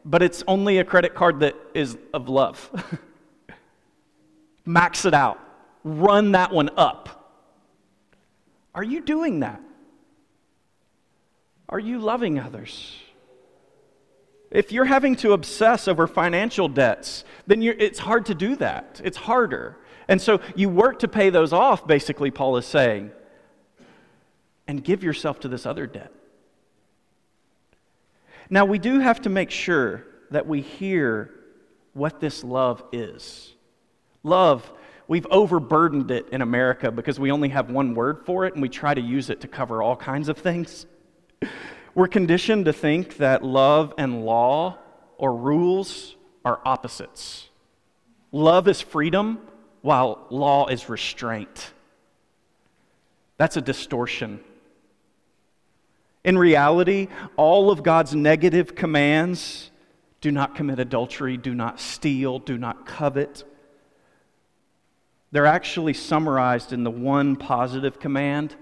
but 0.05 0.23
it's 0.23 0.43
only 0.49 0.79
a 0.79 0.85
credit 0.85 1.15
card 1.15 1.41
that 1.41 1.55
is 1.75 1.97
of 2.15 2.29
love. 2.29 2.71
Max 4.65 5.05
it 5.05 5.15
out 5.15 5.41
run 5.85 6.33
that 6.33 6.53
one 6.53 6.71
up. 6.77 7.09
Are 8.75 8.83
you 8.83 9.01
doing 9.01 9.41
that? 9.41 9.61
Are 11.69 11.79
you 11.79 11.99
loving 11.99 12.39
others? 12.39 12.97
If 14.51 14.71
you're 14.71 14.85
having 14.85 15.17
to 15.17 15.33
obsess 15.33 15.89
over 15.89 16.07
financial 16.07 16.69
debts, 16.69 17.25
then 17.47 17.63
it's 17.63 17.99
hard 17.99 18.27
to 18.27 18.35
do 18.35 18.57
that. 18.57 19.01
It's 19.03 19.17
harder. 19.17 19.79
And 20.09 20.21
so 20.21 20.41
you 20.55 20.69
work 20.69 20.99
to 21.01 21.09
pay 21.09 21.31
those 21.31 21.53
off, 21.53 21.87
basically, 21.87 22.31
Paul 22.31 22.59
is 22.59 22.67
saying, 22.67 23.13
and 24.67 24.85
give 24.85 25.03
yourself 25.03 25.41
to 25.41 25.49
this 25.49 25.65
other 25.65 25.87
debt. 25.87 26.13
Now, 28.51 28.67
we 28.67 28.79
do 28.79 28.99
have 28.99 29.23
to 29.23 29.31
make 29.31 29.51
sure 29.51 30.05
that 30.31 30.47
we 30.47 30.61
hear 30.61 31.31
what 31.95 32.21
this 32.21 32.45
love 32.45 32.85
is. 32.93 33.55
Love 34.23 34.71
We've 35.13 35.27
overburdened 35.31 36.11
it 36.11 36.31
in 36.31 36.41
America 36.41 36.91
because 36.91 37.21
we 37.21 37.31
only 37.31 37.51
have 37.51 37.69
one 37.69 37.95
word 37.95 38.25
for 38.25 38.47
it 38.47 38.55
and 38.55 38.63
we 38.63 38.71
try 38.71 38.95
to 38.95 39.01
use 39.03 39.29
it 39.29 39.43
to 39.43 39.47
cover 39.47 39.83
all 39.83 39.95
kinds 39.95 40.31
of 40.31 40.39
things. 40.39 40.87
We're 41.95 42.09
conditioned 42.09 42.65
to 42.65 42.73
think 42.73 43.19
that 43.19 43.45
love 43.45 43.93
and 43.99 44.25
law 44.25 44.79
or 45.19 45.37
rules 45.37 46.17
are 46.47 46.63
opposites. 46.65 47.51
Love 48.31 48.67
is 48.69 48.81
freedom, 48.81 49.43
while 49.83 50.27
law 50.31 50.69
is 50.69 50.89
restraint. 50.89 51.75
That's 53.37 53.59
a 53.59 53.61
distortion. 53.61 54.41
In 56.25 56.39
reality, 56.39 57.09
all 57.37 57.71
of 57.71 57.83
God's 57.83 58.15
negative 58.15 58.75
commands 58.75 59.71
do 60.23 60.31
not 60.31 60.55
commit 60.55 60.79
adultery, 60.79 61.37
do 61.37 61.55
not 61.55 61.81
steal, 61.81 62.39
do 62.39 62.57
not 62.57 62.87
covet, 62.87 63.45
they're 65.33 65.47
actually 65.47 65.95
summarized 65.95 66.73
in 66.73 66.85
the 66.85 66.91
one 66.91 67.37
positive 67.37 67.99
command 67.99 68.55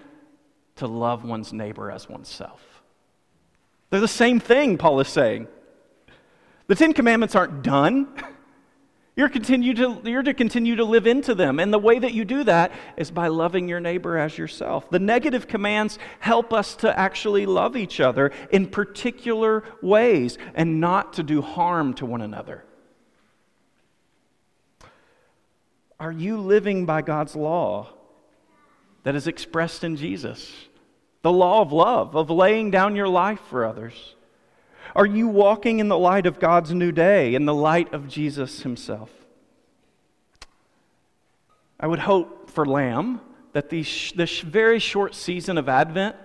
to 0.76 0.87
love 0.87 1.24
one's 1.24 1.52
neighbor 1.52 1.90
as 1.90 2.09
oneself. 2.09 2.62
They're 3.90 4.00
the 4.00 4.09
same 4.09 4.40
thing, 4.40 4.78
Paul 4.78 5.00
is 5.00 5.09
saying. 5.09 5.48
The 6.68 6.76
Ten 6.76 6.92
Commandments 6.92 7.35
aren't 7.35 7.62
done. 7.62 8.09
You're, 9.16 9.28
continue 9.28 9.74
to, 9.74 10.00
you're 10.04 10.22
to 10.22 10.33
continue 10.33 10.76
to 10.76 10.85
live 10.85 11.06
into 11.06 11.35
them. 11.35 11.59
And 11.59 11.74
the 11.74 11.78
way 11.78 11.98
that 11.98 12.14
you 12.14 12.24
do 12.24 12.44
that 12.44 12.72
is 12.96 13.11
by 13.11 13.26
loving 13.26 13.68
your 13.68 13.80
neighbor 13.80 14.16
as 14.16 14.38
yourself. 14.38 14.88
The 14.88 15.00
negative 15.00 15.46
commands 15.46 15.98
help 16.20 16.54
us 16.54 16.74
to 16.76 16.98
actually 16.98 17.44
love 17.44 17.76
each 17.76 18.00
other 18.00 18.30
in 18.50 18.66
particular 18.68 19.64
ways 19.83 20.38
and 20.54 20.80
not 20.80 21.12
to 21.14 21.22
do 21.22 21.42
harm 21.42 21.92
to 21.94 22.06
one 22.06 22.22
another. 22.22 22.64
Are 26.00 26.10
you 26.10 26.38
living 26.38 26.86
by 26.86 27.02
God's 27.02 27.36
law 27.36 27.90
that 29.02 29.14
is 29.14 29.26
expressed 29.26 29.84
in 29.84 29.96
Jesus? 29.96 30.50
The 31.20 31.30
law 31.30 31.60
of 31.60 31.72
love, 31.72 32.16
of 32.16 32.30
laying 32.30 32.70
down 32.70 32.96
your 32.96 33.06
life 33.06 33.40
for 33.50 33.66
others. 33.66 34.14
Are 34.96 35.06
you 35.06 35.28
walking 35.28 35.78
in 35.78 35.88
the 35.88 35.98
light 35.98 36.24
of 36.24 36.40
God's 36.40 36.72
new 36.72 36.90
day, 36.90 37.34
in 37.34 37.44
the 37.44 37.54
light 37.54 37.92
of 37.92 38.08
Jesus 38.08 38.62
Himself? 38.62 39.10
I 41.78 41.86
would 41.86 41.98
hope 41.98 42.50
for 42.50 42.64
Lamb 42.64 43.20
that 43.52 43.68
this 43.68 44.40
very 44.40 44.78
short 44.78 45.14
season 45.14 45.58
of 45.58 45.68
Advent 45.68 46.16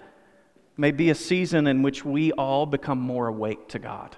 may 0.77 0.91
be 0.91 1.09
a 1.09 1.15
season 1.15 1.67
in 1.67 1.81
which 1.81 2.05
we 2.05 2.31
all 2.31 2.65
become 2.65 2.99
more 2.99 3.27
awake 3.27 3.67
to 3.69 3.79
God, 3.79 4.15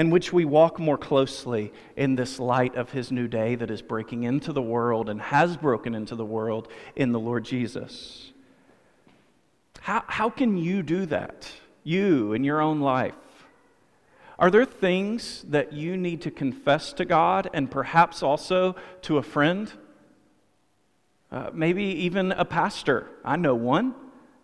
in 0.00 0.08
which 0.08 0.32
we 0.32 0.46
walk 0.46 0.78
more 0.78 0.96
closely 0.96 1.70
in 1.94 2.16
this 2.16 2.38
light 2.38 2.74
of 2.74 2.90
His 2.90 3.12
new 3.12 3.28
day 3.28 3.54
that 3.54 3.70
is 3.70 3.82
breaking 3.82 4.22
into 4.22 4.50
the 4.50 4.62
world 4.62 5.10
and 5.10 5.20
has 5.20 5.58
broken 5.58 5.94
into 5.94 6.16
the 6.16 6.24
world 6.24 6.68
in 6.96 7.12
the 7.12 7.20
Lord 7.20 7.44
Jesus. 7.44 8.32
How, 9.80 10.02
how 10.06 10.30
can 10.30 10.56
you 10.56 10.82
do 10.82 11.04
that, 11.04 11.52
you 11.84 12.32
in 12.32 12.44
your 12.44 12.62
own 12.62 12.80
life? 12.80 13.12
Are 14.38 14.50
there 14.50 14.64
things 14.64 15.44
that 15.48 15.74
you 15.74 15.98
need 15.98 16.22
to 16.22 16.30
confess 16.30 16.94
to 16.94 17.04
God 17.04 17.50
and 17.52 17.70
perhaps 17.70 18.22
also 18.22 18.76
to 19.02 19.18
a 19.18 19.22
friend? 19.22 19.70
Uh, 21.30 21.50
maybe 21.52 21.84
even 21.84 22.32
a 22.32 22.46
pastor. 22.46 23.06
I 23.22 23.36
know 23.36 23.54
one 23.54 23.94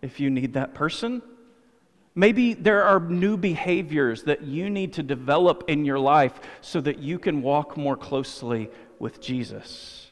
if 0.03 0.19
you 0.19 0.29
need 0.29 0.53
that 0.53 0.75
person. 0.75 1.23
Maybe 2.17 2.55
there 2.55 2.83
are 2.83 2.99
new 2.99 3.37
behaviors 3.37 4.23
that 4.23 4.41
you 4.41 4.71
need 4.71 4.93
to 4.93 5.03
develop 5.03 5.65
in 5.67 5.85
your 5.85 5.99
life 5.99 6.33
so 6.61 6.81
that 6.81 6.97
you 6.97 7.19
can 7.19 7.43
walk 7.43 7.77
more 7.77 7.95
closely 7.95 8.71
with 8.97 9.21
Jesus. 9.21 10.09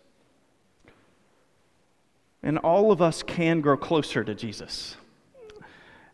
And 2.43 2.59
all 2.59 2.91
of 2.91 3.01
us 3.01 3.23
can 3.23 3.59
grow 3.59 3.75
closer 3.75 4.23
to 4.23 4.35
Jesus 4.35 4.97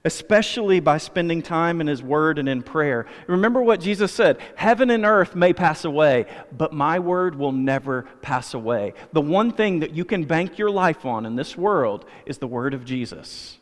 especially 0.04 0.80
by 0.80 0.97
spending 0.97 1.43
time 1.43 1.80
in 1.80 1.86
His 1.86 2.01
Word 2.01 2.39
and 2.39 2.49
in 2.49 2.63
prayer. 2.63 3.06
Remember 3.27 3.62
what 3.62 3.80
Jesus 3.80 4.12
said 4.12 4.39
Heaven 4.56 4.89
and 4.89 5.06
earth 5.06 5.36
may 5.36 5.54
pass 5.54 5.86
away, 5.86 6.25
but 6.58 6.73
my 6.73 6.97
Word 6.97 7.36
will 7.36 7.51
never 7.51 8.08
pass 8.21 8.56
away. 8.56 8.95
The 9.13 9.21
one 9.21 9.51
thing 9.51 9.82
that 9.82 9.93
you 9.93 10.04
can 10.04 10.23
bank 10.23 10.58
your 10.58 10.71
life 10.71 11.06
on 11.06 11.27
in 11.27 11.36
this 11.36 11.56
world 11.56 12.06
is 12.25 12.39
the 12.39 12.47
Word 12.47 12.73
of 12.73 12.84
Jesus. 12.84 13.60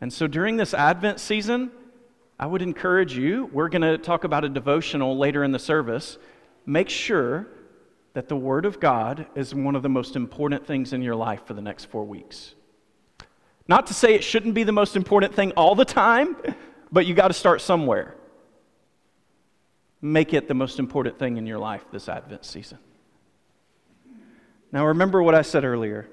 And 0.00 0.12
so 0.12 0.26
during 0.26 0.56
this 0.56 0.72
Advent 0.72 1.20
season, 1.20 1.70
I 2.38 2.46
would 2.46 2.62
encourage 2.62 3.16
you, 3.16 3.50
we're 3.52 3.68
going 3.68 3.82
to 3.82 3.98
talk 3.98 4.24
about 4.24 4.44
a 4.44 4.48
devotional 4.48 5.18
later 5.18 5.44
in 5.44 5.52
the 5.52 5.58
service. 5.58 6.16
Make 6.64 6.88
sure 6.88 7.46
that 8.14 8.28
the 8.28 8.36
Word 8.36 8.64
of 8.64 8.80
God 8.80 9.26
is 9.34 9.54
one 9.54 9.76
of 9.76 9.82
the 9.82 9.88
most 9.88 10.16
important 10.16 10.66
things 10.66 10.92
in 10.92 11.02
your 11.02 11.14
life 11.14 11.46
for 11.46 11.54
the 11.54 11.60
next 11.60 11.86
four 11.86 12.04
weeks. 12.04 12.54
Not 13.68 13.86
to 13.88 13.94
say 13.94 14.14
it 14.14 14.24
shouldn't 14.24 14.54
be 14.54 14.64
the 14.64 14.72
most 14.72 14.96
important 14.96 15.34
thing 15.34 15.52
all 15.52 15.74
the 15.74 15.84
time, 15.84 16.34
but 16.90 17.04
you 17.06 17.14
got 17.14 17.28
to 17.28 17.34
start 17.34 17.60
somewhere. 17.60 18.14
Make 20.00 20.32
it 20.32 20.48
the 20.48 20.54
most 20.54 20.78
important 20.78 21.18
thing 21.18 21.36
in 21.36 21.46
your 21.46 21.58
life 21.58 21.84
this 21.92 22.08
Advent 22.08 22.46
season. 22.46 22.78
Now, 24.72 24.86
remember 24.86 25.22
what 25.22 25.34
I 25.34 25.42
said 25.42 25.64
earlier. 25.64 26.08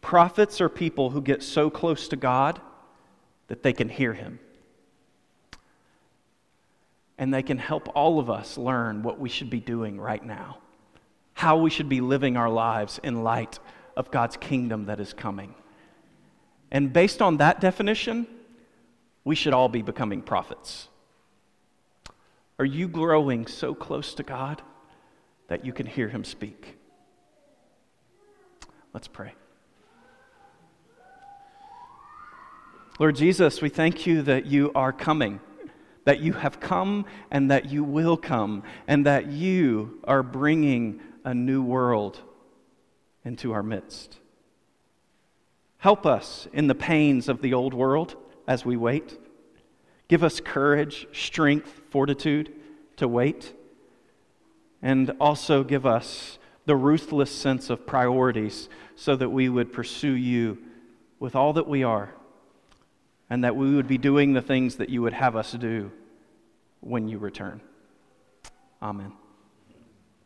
Prophets 0.00 0.60
are 0.60 0.68
people 0.68 1.10
who 1.10 1.20
get 1.20 1.42
so 1.42 1.68
close 1.68 2.06
to 2.08 2.16
God 2.16 2.60
that 3.48 3.62
they 3.62 3.72
can 3.72 3.88
hear 3.88 4.12
Him. 4.12 4.38
And 7.18 7.32
they 7.32 7.42
can 7.42 7.58
help 7.58 7.88
all 7.94 8.18
of 8.18 8.28
us 8.28 8.58
learn 8.58 9.02
what 9.02 9.18
we 9.18 9.28
should 9.28 9.48
be 9.48 9.60
doing 9.60 9.98
right 9.98 10.24
now, 10.24 10.58
how 11.34 11.56
we 11.56 11.70
should 11.70 11.88
be 11.88 12.00
living 12.00 12.36
our 12.36 12.50
lives 12.50 13.00
in 13.02 13.24
light 13.24 13.58
of 13.96 14.10
God's 14.10 14.36
kingdom 14.36 14.86
that 14.86 15.00
is 15.00 15.12
coming. 15.12 15.54
And 16.70 16.92
based 16.92 17.22
on 17.22 17.38
that 17.38 17.60
definition, 17.60 18.26
we 19.24 19.34
should 19.34 19.54
all 19.54 19.68
be 19.68 19.82
becoming 19.82 20.20
prophets. 20.20 20.88
Are 22.58 22.64
you 22.64 22.88
growing 22.88 23.46
so 23.46 23.74
close 23.74 24.14
to 24.14 24.22
God 24.22 24.62
that 25.48 25.64
you 25.64 25.72
can 25.72 25.86
hear 25.86 26.08
Him 26.08 26.24
speak? 26.24 26.76
Let's 28.92 29.08
pray. 29.08 29.34
Lord 32.98 33.16
Jesus, 33.16 33.60
we 33.60 33.68
thank 33.68 34.06
you 34.06 34.22
that 34.22 34.46
you 34.46 34.72
are 34.74 34.92
coming, 34.92 35.40
that 36.04 36.20
you 36.20 36.32
have 36.32 36.60
come 36.60 37.04
and 37.30 37.50
that 37.50 37.66
you 37.66 37.84
will 37.84 38.16
come, 38.16 38.62
and 38.88 39.04
that 39.04 39.26
you 39.26 40.00
are 40.04 40.22
bringing 40.22 41.00
a 41.22 41.34
new 41.34 41.62
world 41.62 42.18
into 43.22 43.52
our 43.52 43.62
midst. 43.62 44.18
Help 45.76 46.06
us 46.06 46.48
in 46.54 46.68
the 46.68 46.74
pains 46.74 47.28
of 47.28 47.42
the 47.42 47.52
old 47.52 47.74
world 47.74 48.16
as 48.48 48.64
we 48.64 48.78
wait. 48.78 49.18
Give 50.08 50.24
us 50.24 50.40
courage, 50.40 51.06
strength, 51.12 51.82
fortitude 51.90 52.50
to 52.96 53.06
wait. 53.06 53.52
And 54.80 55.10
also 55.20 55.64
give 55.64 55.84
us 55.84 56.38
the 56.64 56.76
ruthless 56.76 57.30
sense 57.30 57.68
of 57.68 57.86
priorities 57.86 58.70
so 58.94 59.16
that 59.16 59.28
we 59.28 59.50
would 59.50 59.70
pursue 59.70 60.14
you 60.14 60.56
with 61.20 61.36
all 61.36 61.52
that 61.52 61.68
we 61.68 61.82
are 61.82 62.15
and 63.28 63.44
that 63.44 63.56
we 63.56 63.74
would 63.74 63.88
be 63.88 63.98
doing 63.98 64.32
the 64.32 64.42
things 64.42 64.76
that 64.76 64.88
you 64.88 65.02
would 65.02 65.12
have 65.12 65.36
us 65.36 65.52
do 65.52 65.90
when 66.80 67.08
you 67.08 67.18
return. 67.18 67.60
Amen. 68.82 69.12